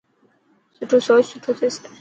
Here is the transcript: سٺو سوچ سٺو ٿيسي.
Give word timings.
سٺو 0.75 0.97
سوچ 1.07 1.23
سٺو 1.31 1.51
ٿيسي. 1.59 1.81